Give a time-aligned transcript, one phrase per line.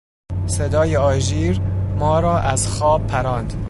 [0.47, 1.59] صدای آژیر
[1.97, 3.53] ما را از خواب پراند.